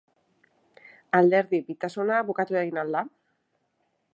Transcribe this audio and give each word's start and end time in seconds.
Alderdi-bitasuna 1.19 2.23
bukatu 2.31 2.59
egin 2.63 2.81
al 2.85 2.93
da? 2.99 3.05